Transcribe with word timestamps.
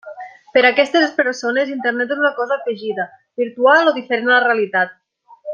Per 0.53 0.61
a 0.61 0.69
aquestes 0.69 1.13
persones, 1.19 1.69
Internet 1.75 2.15
és 2.17 2.23
una 2.23 2.33
cosa 2.39 2.57
afegida, 2.57 3.07
virtual 3.45 3.93
o 3.93 3.97
diferent 4.03 4.31
de 4.31 4.35
la 4.39 4.43
realitat. 4.51 5.01